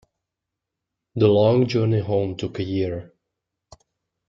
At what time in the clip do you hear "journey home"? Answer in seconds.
1.67-2.35